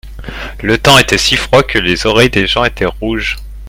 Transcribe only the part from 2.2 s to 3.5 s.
des gens étaient rouges.